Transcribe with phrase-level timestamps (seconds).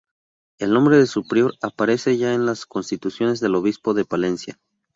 [0.57, 4.57] El nombre se su prior aparece ya en las constituciones del obispo de Palencia.